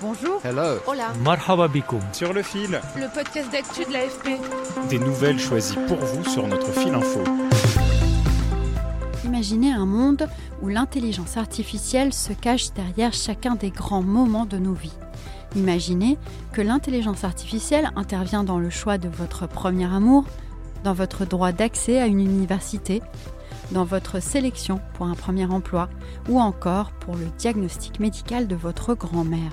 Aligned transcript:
Bonjour. 0.00 0.40
Hello. 0.44 0.78
Hola. 0.86 1.12
Marhaba 1.24 1.66
bikoum. 1.68 2.00
Sur 2.12 2.32
le 2.32 2.42
fil, 2.42 2.80
Le 2.96 3.12
podcast 3.12 3.50
d'actu 3.50 3.84
de 3.84 3.92
l'AFP. 3.92 4.38
des 4.88 4.98
nouvelles 4.98 5.38
choisies 5.40 5.76
pour 5.88 5.96
vous 5.98 6.24
sur 6.24 6.46
notre 6.46 6.70
fil 6.72 6.94
info. 6.94 7.20
Imaginez 9.24 9.72
un 9.72 9.86
monde 9.86 10.28
où 10.62 10.68
l'intelligence 10.68 11.36
artificielle 11.36 12.12
se 12.12 12.32
cache 12.32 12.72
derrière 12.74 13.12
chacun 13.12 13.54
des 13.56 13.70
grands 13.70 14.02
moments 14.02 14.46
de 14.46 14.58
nos 14.58 14.72
vies. 14.74 14.94
Imaginez 15.56 16.16
que 16.52 16.60
l'intelligence 16.62 17.24
artificielle 17.24 17.90
intervient 17.96 18.44
dans 18.44 18.58
le 18.58 18.70
choix 18.70 18.98
de 18.98 19.08
votre 19.08 19.46
premier 19.48 19.92
amour, 19.92 20.24
dans 20.84 20.92
votre 20.94 21.24
droit 21.24 21.52
d'accès 21.52 22.00
à 22.00 22.06
une 22.06 22.20
université, 22.20 23.02
dans 23.72 23.84
votre 23.84 24.20
sélection 24.22 24.80
pour 24.94 25.06
un 25.06 25.14
premier 25.14 25.46
emploi 25.46 25.88
ou 26.28 26.40
encore 26.40 26.92
pour 26.92 27.16
le 27.16 27.26
diagnostic 27.38 27.98
médical 28.00 28.46
de 28.46 28.54
votre 28.56 28.94
grand-mère. 28.94 29.50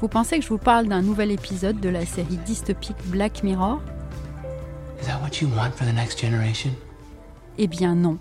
Vous 0.00 0.08
pensez 0.08 0.38
que 0.38 0.44
je 0.44 0.48
vous 0.48 0.58
parle 0.58 0.88
d'un 0.88 1.02
nouvel 1.02 1.30
épisode 1.30 1.80
de 1.80 1.88
la 1.88 2.04
série 2.04 2.36
dystopique 2.38 2.96
Black 3.06 3.42
Mirror? 3.42 3.80
Is 5.00 5.06
that 5.06 5.20
what 5.22 5.40
you 5.40 5.48
want 5.56 5.70
for 5.72 5.86
the 5.86 5.94
next 5.94 6.20
generation? 6.20 6.70
Eh 7.58 7.68
bien 7.68 7.94
non. 7.94 8.18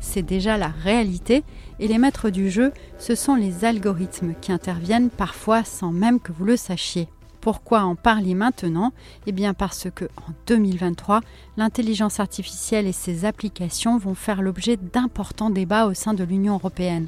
C'est 0.00 0.22
déjà 0.22 0.56
la 0.56 0.68
réalité 0.68 1.44
et 1.78 1.88
les 1.88 1.98
maîtres 1.98 2.30
du 2.30 2.50
jeu, 2.50 2.72
ce 2.98 3.14
sont 3.14 3.34
les 3.34 3.64
algorithmes 3.64 4.34
qui 4.40 4.52
interviennent 4.52 5.10
parfois 5.10 5.64
sans 5.64 5.92
même 5.92 6.20
que 6.20 6.32
vous 6.32 6.44
le 6.44 6.56
sachiez. 6.56 7.08
Pourquoi 7.40 7.82
en 7.82 7.94
parler 7.94 8.34
maintenant? 8.34 8.92
Eh 9.26 9.32
bien 9.32 9.52
parce 9.52 9.88
que 9.94 10.06
en 10.16 10.32
2023, 10.46 11.20
l'intelligence 11.58 12.18
artificielle 12.18 12.86
et 12.86 12.92
ses 12.92 13.26
applications 13.26 13.98
vont 13.98 14.14
faire 14.14 14.40
l'objet 14.40 14.78
d'importants 14.78 15.50
débats 15.50 15.86
au 15.86 15.92
sein 15.92 16.14
de 16.14 16.24
l'Union 16.24 16.54
européenne. 16.54 17.06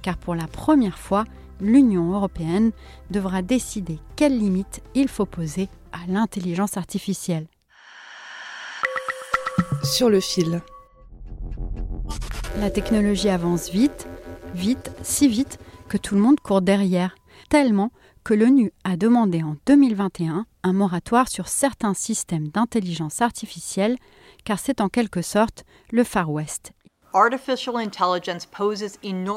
Car 0.00 0.16
pour 0.16 0.36
la 0.36 0.46
première 0.46 0.98
fois, 0.98 1.24
l'Union 1.62 2.12
européenne 2.12 2.72
devra 3.10 3.40
décider 3.40 3.98
quelles 4.16 4.38
limites 4.38 4.82
il 4.94 5.08
faut 5.08 5.26
poser 5.26 5.68
à 5.92 6.06
l'intelligence 6.08 6.76
artificielle. 6.76 7.46
Sur 9.82 10.10
le 10.10 10.20
fil. 10.20 10.60
La 12.58 12.70
technologie 12.70 13.28
avance 13.28 13.70
vite, 13.70 14.06
vite, 14.54 14.90
si 15.02 15.28
vite 15.28 15.58
que 15.88 15.96
tout 15.96 16.14
le 16.14 16.20
monde 16.20 16.40
court 16.40 16.62
derrière, 16.62 17.14
tellement 17.48 17.90
que 18.24 18.34
l'ONU 18.34 18.72
a 18.84 18.96
demandé 18.96 19.42
en 19.42 19.56
2021 19.66 20.46
un 20.62 20.72
moratoire 20.72 21.28
sur 21.28 21.48
certains 21.48 21.94
systèmes 21.94 22.48
d'intelligence 22.48 23.20
artificielle, 23.20 23.96
car 24.44 24.58
c'est 24.58 24.80
en 24.80 24.88
quelque 24.88 25.22
sorte 25.22 25.64
le 25.90 26.04
Far 26.04 26.30
West. 26.30 26.72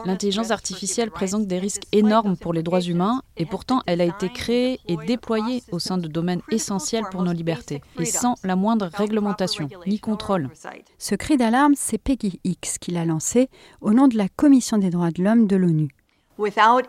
L'intelligence 0.05 0.51
artificielle 0.51 1.11
présente 1.11 1.47
des 1.47 1.59
risques 1.59 1.83
énormes 1.91 2.37
pour 2.37 2.53
les 2.53 2.63
droits 2.63 2.81
humains 2.81 3.21
et 3.37 3.45
pourtant 3.45 3.81
elle 3.85 4.01
a 4.01 4.05
été 4.05 4.29
créée 4.29 4.79
et 4.87 4.97
déployée 5.05 5.63
au 5.71 5.79
sein 5.79 5.97
de 5.97 6.07
domaines 6.07 6.41
essentiels 6.51 7.05
pour 7.11 7.23
nos 7.23 7.33
libertés 7.33 7.81
et 7.99 8.05
sans 8.05 8.35
la 8.43 8.55
moindre 8.55 8.89
réglementation 8.93 9.69
ni 9.87 9.99
contrôle. 9.99 10.49
Ce 10.97 11.15
cri 11.15 11.37
d'alarme, 11.37 11.73
c'est 11.75 11.97
Peggy 11.97 12.39
X 12.43 12.77
qui 12.77 12.91
l'a 12.91 13.05
lancé 13.05 13.49
au 13.81 13.93
nom 13.93 14.07
de 14.07 14.17
la 14.17 14.29
Commission 14.29 14.77
des 14.77 14.89
droits 14.89 15.11
de 15.11 15.23
l'homme 15.23 15.47
de 15.47 15.55
l'ONU. 15.55 15.94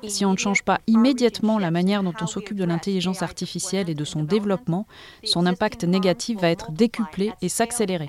Si 0.09 0.25
on 0.25 0.33
ne 0.33 0.37
change 0.37 0.63
pas 0.65 0.81
immédiatement 0.87 1.59
la 1.59 1.71
manière 1.71 2.03
dont 2.03 2.15
on 2.21 2.27
s'occupe 2.27 2.57
de 2.57 2.65
l'intelligence 2.65 3.23
artificielle 3.23 3.89
et 3.89 3.95
de 3.95 4.05
son 4.05 4.25
développement, 4.25 4.87
son 5.25 5.47
impact 5.47 5.85
négatif 5.85 6.41
va 6.41 6.51
être 6.51 6.73
décuplé 6.73 7.33
et 7.43 7.49
s'accélérer. 7.49 8.09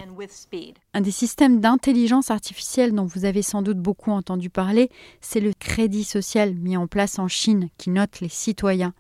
Un 0.94 1.02
des 1.02 1.12
systèmes 1.12 1.60
d'intelligence 1.60 2.32
artificielle 2.32 2.94
dont 2.94 3.06
vous 3.06 3.26
avez 3.26 3.44
sans 3.44 3.62
doute 3.62 3.78
beaucoup 3.78 4.12
entendu 4.12 4.50
parler, 4.50 4.90
c'est 5.22 5.40
le 5.40 5.54
crédit 5.54 6.04
social 6.04 6.56
mis 6.56 6.76
en 6.76 6.88
place 6.88 7.20
en 7.20 7.28
Chine 7.28 7.70
qui 7.78 7.92
note 7.92 8.20
les 8.20 8.30
citoyens. 8.30 8.94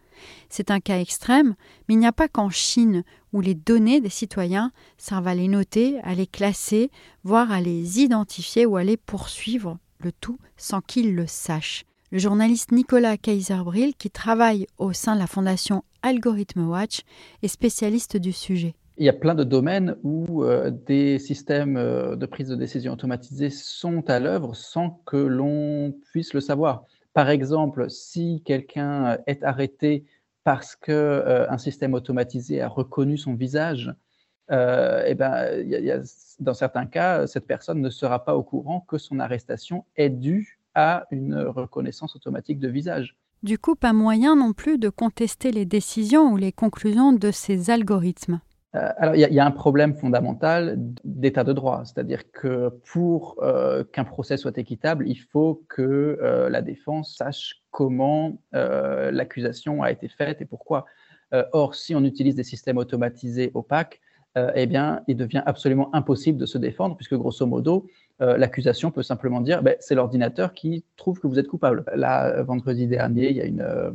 C'est 0.49 0.71
un 0.71 0.79
cas 0.79 0.99
extrême, 0.99 1.55
mais 1.87 1.95
il 1.95 1.99
n'y 1.99 2.07
a 2.07 2.11
pas 2.11 2.27
qu'en 2.27 2.49
Chine 2.49 3.03
où 3.33 3.41
les 3.41 3.55
données 3.55 4.01
des 4.01 4.09
citoyens 4.09 4.71
servent 4.97 5.27
à 5.27 5.35
les 5.35 5.47
noter, 5.47 5.99
à 6.03 6.13
les 6.13 6.27
classer, 6.27 6.91
voire 7.23 7.51
à 7.51 7.61
les 7.61 7.99
identifier 7.99 8.65
ou 8.65 8.77
à 8.77 8.83
les 8.83 8.97
poursuivre, 8.97 9.77
le 9.99 10.11
tout 10.11 10.37
sans 10.55 10.81
qu'ils 10.81 11.15
le 11.15 11.27
sachent. 11.27 11.83
Le 12.09 12.19
journaliste 12.19 12.72
Nicolas 12.72 13.18
Kaiserbril, 13.18 13.94
qui 13.94 14.09
travaille 14.09 14.66
au 14.78 14.94
sein 14.94 15.16
de 15.16 15.19
la 15.19 15.28
fondation 15.28 15.84
Algorithm 16.03 16.69
Watch, 16.69 17.01
est 17.44 17.50
spécialiste 17.50 18.16
du 18.16 18.31
sujet. 18.31 18.75
Il 18.95 19.06
y 19.06 19.09
a 19.09 19.13
plein 19.13 19.35
de 19.35 19.44
domaines 19.44 19.97
où 20.03 20.45
euh, 20.45 20.72
des 20.72 21.19
systèmes 21.19 21.75
euh, 21.75 22.16
de 22.16 22.25
prise 22.25 22.47
de 22.47 22.56
décision 22.56 22.94
automatisés 22.94 23.50
sont 23.50 24.09
à 24.09 24.22
l'œuvre 24.22 24.56
sans 24.56 25.01
que 25.06 25.18
l'on 25.18 25.94
puisse 26.12 26.34
le 26.34 26.40
savoir. 26.40 26.85
Par 27.13 27.29
exemple, 27.29 27.90
si 27.90 28.41
quelqu'un 28.45 29.18
est 29.28 29.44
arrêté 29.44 30.06
parce 30.45 30.78
que 30.78 30.94
euh, 30.94 31.57
système 31.57 31.94
automatisé 31.94 32.62
a 32.62 32.69
reconnu 32.69 33.18
son 33.18 33.35
visage, 33.35 33.94
euh, 34.50 35.03
eh 35.06 35.13
ben, 35.13 35.62
dans 36.39 36.53
certains 36.53 36.85
cas, 36.85 37.28
cette 37.28 37.47
personne 37.47 37.81
ne 37.81 37.89
sera 37.89 38.24
pas 38.24 38.38
au 38.38 38.44
courant 38.44 38.79
que 38.88 38.97
son 38.97 39.19
arrestation 39.19 39.84
est 39.97 40.09
due 40.09 40.56
à 40.77 41.05
une 41.11 41.35
reconnaissance 41.35 42.15
automatique 42.15 42.59
de 42.59 42.69
visage. 42.69 43.07
Du 43.43 43.57
coup, 43.57 43.75
pas 43.75 43.93
moyen 43.93 44.35
non 44.35 44.53
plus 44.53 44.77
de 44.77 44.89
contester 44.89 45.51
les 45.51 45.65
décisions 45.65 46.31
ou 46.31 46.38
les 46.38 46.51
conclusions 46.51 47.11
de 47.13 47.29
ces 47.31 47.69
algorithmes. 47.69 48.39
Euh, 48.75 48.89
alors, 48.97 49.15
il 49.15 49.21
y, 49.21 49.23
a- 49.25 49.29
il 49.29 49.33
y 49.33 49.39
a 49.39 49.45
un 49.45 49.51
problème 49.65 49.93
fondamental 49.95 50.75
d'état 51.03 51.43
de 51.43 51.53
droit, 51.53 51.79
c'est-à-dire 51.85 52.23
que 52.31 52.69
pour 52.91 53.38
euh, 53.41 53.83
qu'un 53.93 54.03
procès 54.03 54.38
soit 54.38 54.57
équitable, 54.57 55.07
il 55.07 55.19
faut 55.31 55.63
que 55.69 55.81
euh, 56.21 56.49
la 56.49 56.61
défense 56.61 57.15
sache 57.15 57.61
comment 57.71 58.38
l'accusation 59.19 59.83
a 59.83 59.91
été 59.91 60.07
faite 60.07 60.41
et 60.41 60.45
pourquoi. 60.45 60.85
Or, 61.53 61.75
si 61.75 61.94
on 61.95 62.03
utilise 62.03 62.35
des 62.35 62.44
systèmes 62.53 62.77
automatisés 62.77 63.51
opaques, 63.53 63.99
eh 64.55 64.65
bien, 64.67 65.01
il 65.07 65.15
devient 65.17 65.44
absolument 65.45 65.89
impossible 65.94 66.38
de 66.38 66.45
se 66.45 66.57
défendre, 66.57 66.95
puisque 66.95 67.15
grosso 67.15 67.45
modo, 67.45 67.88
euh, 68.22 68.38
l'accusation 68.38 68.91
peut 68.91 69.03
simplement 69.03 69.41
dire 69.41 69.61
ben, 69.63 69.75
c'est 69.79 69.95
l'ordinateur 69.95 70.53
qui 70.53 70.83
trouve 70.95 71.19
que 71.19 71.28
vous 71.28 71.38
êtes 71.39 71.47
coupable. 71.47 71.83
Là, 71.95 72.41
vendredi 72.44 72.88
dernier, 72.88 73.29
il 73.29 73.38
y 73.38 73.41
a 73.41 73.45
une, 73.45 73.61
euh, 73.61 73.91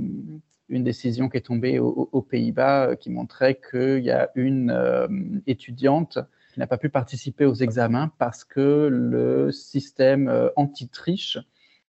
décision 0.68 1.28
qui 1.28 1.36
est 1.36 1.42
tombée 1.42 1.78
au- 1.78 1.88
au- 1.88 2.08
aux 2.12 2.22
Pays-Bas 2.22 2.86
euh, 2.90 2.94
qui 2.94 3.10
montrait 3.10 3.60
qu'il 3.70 4.04
y 4.04 4.10
a 4.10 4.30
une 4.34 5.42
étudiante 5.46 6.18
qui 6.54 6.60
n'a 6.60 6.66
pas 6.66 6.78
pu 6.78 6.88
participer 6.88 7.46
aux 7.46 7.54
examens 7.54 8.10
parce 8.18 8.44
que 8.44 8.88
le 8.90 9.50
système 9.52 10.30
anti-triche 10.56 11.38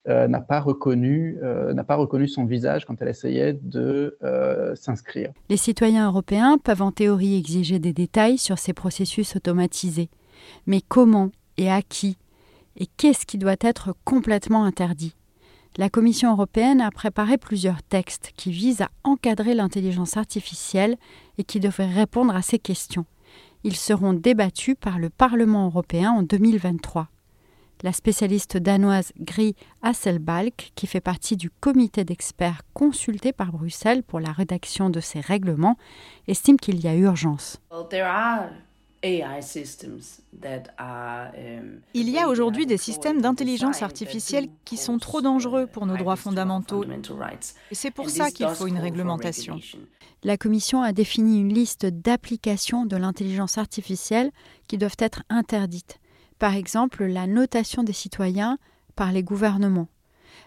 n'a 0.06 0.40
pas, 0.40 0.60
reconnu, 0.60 1.38
son 2.28 2.44
visage 2.44 2.84
quand 2.86 3.00
elle 3.02 3.08
essayait 3.08 3.52
de 3.54 4.16
s'inscrire. 4.74 5.32
Les 5.50 5.56
citoyens 5.56 6.06
européens 6.06 6.58
peuvent 6.58 6.82
en 6.82 6.92
théorie 6.92 7.36
exiger 7.36 7.78
des 7.78 7.92
détails 7.92 8.38
sur 8.38 8.58
ces 8.58 8.72
processus 8.72 9.36
automatisés. 9.36 10.08
Mais 10.66 10.80
comment 10.80 11.30
et 11.56 11.70
à 11.70 11.82
qui 11.82 12.16
Et 12.76 12.86
qu'est-ce 12.96 13.26
qui 13.26 13.38
doit 13.38 13.56
être 13.60 13.94
complètement 14.04 14.64
interdit 14.64 15.14
La 15.76 15.90
Commission 15.90 16.32
européenne 16.32 16.80
a 16.80 16.90
préparé 16.90 17.38
plusieurs 17.38 17.82
textes 17.82 18.32
qui 18.36 18.50
visent 18.50 18.82
à 18.82 18.90
encadrer 19.04 19.54
l'intelligence 19.54 20.16
artificielle 20.16 20.96
et 21.38 21.44
qui 21.44 21.60
devraient 21.60 21.92
répondre 21.92 22.34
à 22.34 22.42
ces 22.42 22.58
questions. 22.58 23.06
Ils 23.64 23.76
seront 23.76 24.12
débattus 24.12 24.76
par 24.80 24.98
le 24.98 25.10
Parlement 25.10 25.66
européen 25.66 26.12
en 26.12 26.22
2023. 26.22 27.08
La 27.82 27.92
spécialiste 27.92 28.56
danoise 28.56 29.12
Gry 29.20 29.54
Hasselbalk, 29.82 30.72
qui 30.74 30.86
fait 30.86 31.02
partie 31.02 31.36
du 31.36 31.50
comité 31.50 32.04
d'experts 32.04 32.62
consulté 32.72 33.32
par 33.32 33.52
Bruxelles 33.52 34.02
pour 34.02 34.18
la 34.18 34.32
rédaction 34.32 34.88
de 34.88 35.00
ces 35.00 35.20
règlements, 35.20 35.76
estime 36.26 36.56
qu'il 36.56 36.80
y 36.82 36.88
a 36.88 36.94
urgence. 36.94 37.60
Il 41.94 42.10
y 42.10 42.18
a 42.18 42.28
aujourd'hui 42.28 42.66
des 42.66 42.76
systèmes 42.76 43.20
d'intelligence 43.20 43.82
artificielle 43.82 44.48
qui 44.64 44.76
sont 44.76 44.98
trop 44.98 45.20
dangereux 45.20 45.66
pour 45.66 45.86
nos 45.86 45.96
droits 45.96 46.16
fondamentaux. 46.16 46.84
C'est 47.72 47.90
pour 47.90 48.10
ça 48.10 48.30
qu'il 48.30 48.48
faut 48.48 48.66
une 48.66 48.78
réglementation. 48.78 49.60
La 50.22 50.36
Commission 50.36 50.82
a 50.82 50.92
défini 50.92 51.40
une 51.40 51.52
liste 51.52 51.86
d'applications 51.86 52.86
de 52.86 52.96
l'intelligence 52.96 53.58
artificielle 53.58 54.32
qui 54.66 54.78
doivent 54.78 54.96
être 54.98 55.22
interdites. 55.28 56.00
Par 56.38 56.54
exemple, 56.54 57.04
la 57.04 57.26
notation 57.26 57.82
des 57.82 57.92
citoyens 57.92 58.58
par 58.94 59.12
les 59.12 59.22
gouvernements. 59.22 59.88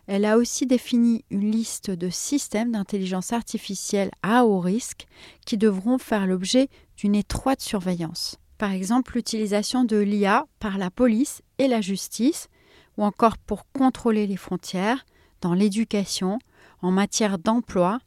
Elle 0.07 0.25
a 0.25 0.38
aussi 0.38 0.65
défini 0.65 1.23
une 1.29 1.51
liste 1.51 1.91
de 1.91 2.09
systèmes 2.09 2.71
d'intelligence 2.71 3.31
artificielle 3.31 4.12
à 4.23 4.45
haut 4.45 4.59
risque 4.59 5.07
qui 5.45 5.57
devront 5.57 5.97
faire 5.97 6.27
l'objet 6.27 6.67
d'une 6.97 7.15
étroite 7.15 7.62
surveillance. 7.62 8.38
Par 8.59 8.73
exemple, 8.73 9.13
l'utilisation 9.15 9.85
de 9.85 9.97
l'IA 9.97 10.45
par 10.59 10.77
la 10.77 10.91
police 10.91 11.41
et 11.59 11.69
la 11.69 11.79
justice, 11.79 12.50
ou 12.97 13.06
encore 13.06 13.38
pour 13.38 13.65
contrôler 13.71 14.27
les 14.27 14.35
frontières, 14.35 15.06
dans 15.39 15.53
l'éducation, 15.53 16.39
en 16.81 16.91
matière 16.91 17.39
d'emploi 17.39 18.00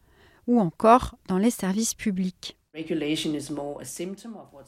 ou 0.46 0.60
encore 0.60 1.16
dans 1.26 1.38
les 1.38 1.50
services 1.50 1.94
publics. 1.94 2.58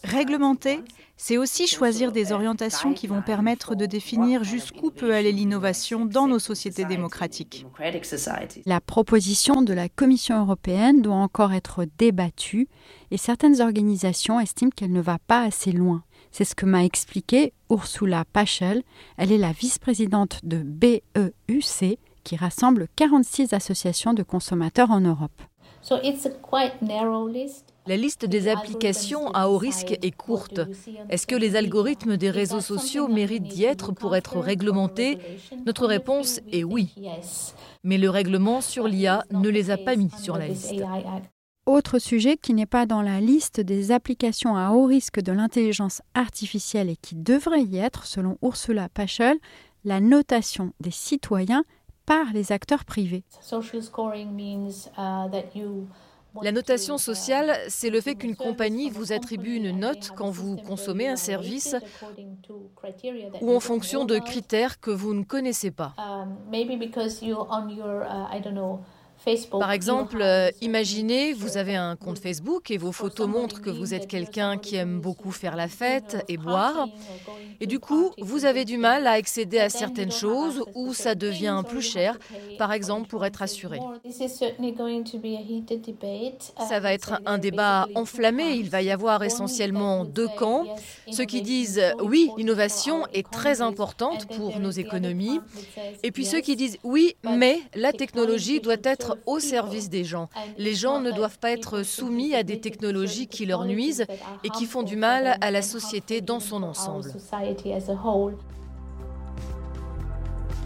Réglementer, 0.05 0.81
c'est 1.17 1.39
aussi 1.39 1.67
choisir 1.67 2.13
des 2.13 2.33
orientations 2.33 2.93
qui 2.93 3.07
vont 3.07 3.23
permettre 3.23 3.75
de 3.75 3.87
définir 3.87 4.45
jusqu'où 4.45 4.91
peut 4.91 5.15
aller 5.15 5.33
l'innovation 5.33 6.05
dans 6.05 6.29
nos 6.29 6.39
sociétés 6.39 6.85
démocratiques. 6.85 7.65
La 8.67 8.81
proposition 8.83 9.63
de 9.63 9.73
la 9.73 9.89
Commission 9.89 10.39
européenne 10.39 11.01
doit 11.01 11.15
encore 11.15 11.55
être 11.55 11.87
débattue 11.97 12.69
et 13.11 13.17
certaines 13.17 13.63
organisations 13.63 14.39
estiment 14.39 14.71
qu'elle 14.77 14.93
ne 14.93 15.01
va 15.01 15.19
pas 15.27 15.41
assez 15.41 15.73
loin. 15.73 16.05
C'est 16.31 16.45
ce 16.45 16.55
que 16.55 16.67
m'a 16.67 16.85
expliqué 16.85 17.55
Ursula 17.71 18.27
Pachel. 18.31 18.83
Elle 19.17 19.33
est 19.33 19.39
la 19.39 19.53
vice-présidente 19.53 20.41
de 20.43 20.59
BEUC 20.59 21.99
qui 22.23 22.37
rassemble 22.37 22.89
46 22.97 23.55
associations 23.55 24.13
de 24.13 24.23
consommateurs 24.23 24.91
en 24.91 25.01
Europe. 25.01 25.41
La 27.87 27.97
liste 27.97 28.25
des 28.25 28.49
applications 28.49 29.31
à 29.33 29.49
haut 29.49 29.59
risque 29.59 29.99
est 30.01 30.17
courte. 30.17 30.61
Est-ce 31.11 31.27
que 31.27 31.35
les 31.35 31.55
algorithmes 31.55 32.17
des 32.17 32.31
réseaux 32.31 32.61
sociaux 32.61 33.09
méritent 33.09 33.49
d'y 33.49 33.65
être 33.65 33.93
pour 33.93 34.17
être 34.17 34.39
réglementés? 34.39 35.19
Notre 35.67 35.87
réponse 35.87 36.41
est 36.51 36.65
oui. 36.65 36.95
Mais 37.83 37.99
le 37.99 38.09
règlement 38.09 38.61
sur 38.61 38.89
l'IA 38.89 39.25
ne 39.33 39.49
les 39.49 39.71
a 39.71 39.77
pas 39.77 39.97
mis 39.97 40.11
sur 40.11 40.39
la 40.39 40.49
liste. 40.49 40.83
Autre 41.67 41.99
sujet 41.99 42.37
qui 42.37 42.55
n'est 42.55 42.67
pas 42.67 42.87
dans 42.87 43.03
la 43.03 43.21
liste 43.21 43.61
des 43.61 43.91
applications 43.91 44.57
à 44.57 44.71
haut 44.71 44.85
risque 44.85 45.21
de 45.21 45.33
l'intelligence 45.33 46.03
artificielle 46.15 46.91
et 46.91 46.97
qui 46.97 47.15
devrait 47.15 47.63
y 47.63 47.79
être, 47.79 48.07
selon 48.07 48.37
Ursula 48.43 48.89
Paschel, 48.89 49.37
la 49.85 50.01
notation 50.01 50.73
des 50.81 50.91
citoyens 50.91 51.65
par 52.07 52.33
les 52.33 52.53
acteurs 52.53 52.85
privés. 52.85 53.25
La 56.41 56.53
notation 56.53 56.99
sociale, 56.99 57.57
c'est 57.69 57.91
le 57.91 58.01
fait 58.01 58.17
qu'une 58.17 58.37
compagnie 58.37 58.91
vous 58.91 59.13
attribue 59.13 59.55
une 59.55 59.71
note 59.71 60.11
quand 60.15 60.31
vous 60.31 60.59
consommez 60.59 61.09
un 61.09 61.17
service 61.17 61.77
ou 63.41 63.53
en 63.55 63.61
fonction 63.61 64.05
de 64.05 64.19
critères 64.19 64.81
que 64.81 64.91
vous 64.91 65.15
ne 65.15 65.25
connaissez 65.25 65.71
pas. 65.71 65.99
Par 69.51 69.71
exemple, 69.71 70.19
euh, 70.21 70.51
imaginez, 70.61 71.33
vous 71.33 71.57
avez 71.57 71.77
un 71.77 71.97
compte 71.97 72.19
Facebook 72.19 72.71
et 72.71 72.77
vos 72.77 72.93
photos 72.93 73.27
montrent 73.27 73.63
que 73.63 73.71
vous 73.71 73.95
êtes 73.95 74.07
quelqu'un 74.07 74.59
qui 74.59 74.77
aime 74.77 75.01
beaucoup 75.01 75.31
faire 75.31 75.57
la 75.57 75.69
fête 75.69 76.25
et 76.29 76.37
boire. 76.37 76.89
Et 77.61 77.67
du 77.67 77.79
coup, 77.79 78.11
vous 78.19 78.45
avez 78.45 78.65
du 78.65 78.77
mal 78.77 79.07
à 79.07 79.13
accéder 79.13 79.59
à 79.59 79.71
certaines 79.71 80.13
choses 80.13 80.63
ou 80.75 80.93
ça 80.93 81.15
devient 81.15 81.63
plus 81.67 81.83
cher, 81.83 82.19
par 82.59 82.73
exemple 82.73 83.09
pour 83.09 83.25
être 83.25 83.43
assuré. 83.43 83.79
Ça 86.69 86.81
va 86.81 86.93
être 86.93 87.21
un 87.25 87.39
débat 87.39 87.89
enflammé. 87.95 88.55
Il 88.55 88.69
va 88.69 88.83
y 88.83 88.91
avoir 88.91 89.23
essentiellement 89.23 90.05
deux 90.05 90.29
camps. 90.29 90.65
Ceux 91.11 91.25
qui 91.25 91.43
disent 91.43 91.81
oui, 92.03 92.31
l'innovation 92.37 93.07
est 93.13 93.29
très 93.31 93.61
importante 93.61 94.27
pour 94.37 94.61
nos 94.61 94.71
économies. 94.71 95.41
Et 96.03 96.11
puis 96.11 96.25
ceux 96.25 96.41
qui 96.41 96.57
disent 96.57 96.79
oui, 96.85 97.17
mais 97.25 97.61
la 97.75 97.93
technologie 97.93 98.61
doit 98.61 98.77
au 99.27 99.39
service 99.39 99.91
des 99.91 100.05
gens. 100.05 100.29
Les 100.59 100.75
gens 100.75 101.01
ne 101.01 101.11
doivent 101.11 101.39
pas 101.39 101.51
être 101.51 101.83
soumis 101.83 102.35
à 102.35 102.43
des 102.43 102.61
technologies 102.61 103.27
qui 103.27 103.47
leur 103.47 103.65
nuisent 103.65 104.07
et 104.43 104.51
qui 104.51 104.67
font 104.67 104.83
du 104.83 104.97
mal 104.97 105.37
à 105.41 105.51
la 105.51 105.63
société 105.63 106.21
dans 106.21 106.41
son 106.41 106.63
ensemble. 106.63 107.13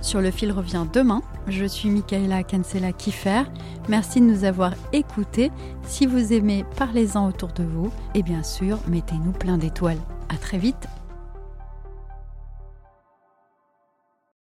Sur 0.01 0.21
le 0.21 0.31
fil 0.31 0.53
revient 0.53 0.87
demain. 0.93 1.23
Je 1.49 1.65
suis 1.65 1.91
Michaela 1.91 2.43
Cancela 2.43 2.93
Kiffer. 2.93 3.43
Merci 3.89 4.21
de 4.21 4.27
nous 4.27 4.45
avoir 4.45 4.73
écoutés. 4.93 5.51
Si 5.87 6.07
vous 6.07 6.33
aimez, 6.33 6.65
parlez-en 6.77 7.29
autour 7.29 7.49
de 7.53 7.65
vous. 7.65 7.91
Et 8.15 8.23
bien 8.23 8.43
sûr, 8.43 8.79
mettez-nous 8.87 9.33
plein 9.33 9.59
d'étoiles. 9.59 9.99
À 10.29 10.37
très 10.37 10.59
vite 10.59 10.89